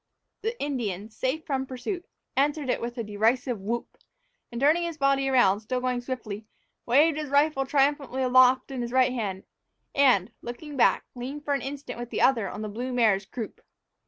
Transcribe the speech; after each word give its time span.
The 0.41 0.59
Indian, 0.59 1.11
safe 1.11 1.45
from 1.45 1.67
pursuit, 1.67 2.07
answered 2.35 2.71
it 2.71 2.81
with 2.81 2.97
a 2.97 3.03
derisive 3.03 3.61
whoop, 3.61 3.99
and, 4.51 4.59
turning 4.59 4.81
his 4.81 4.97
body 4.97 5.29
around, 5.29 5.59
still 5.59 5.79
going 5.79 6.01
swiftly, 6.01 6.47
waved 6.87 7.19
his 7.19 7.29
rifle 7.29 7.67
triumphantly 7.67 8.23
aloft 8.23 8.71
in 8.71 8.81
his 8.81 8.91
right 8.91 9.13
hand 9.13 9.43
and, 9.93 10.31
looking 10.41 10.75
back, 10.75 11.05
leaned 11.13 11.45
for 11.45 11.53
an 11.53 11.61
instant 11.61 11.99
with 11.99 12.09
the 12.09 12.19
other 12.21 12.49
on 12.49 12.63
the 12.63 12.67
blue 12.67 12.91
mare's 12.91 13.27
croup! 13.27 13.61